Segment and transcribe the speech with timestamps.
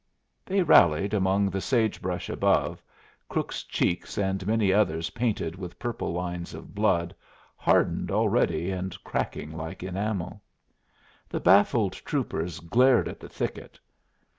[0.47, 2.81] They rallied among the sage brush above,
[3.29, 7.13] Crook's cheeks and many others painted with purple lines of blood,
[7.55, 10.41] hardened already and cracking like enamel.
[11.29, 13.79] The baffled troopers glared at the thicket.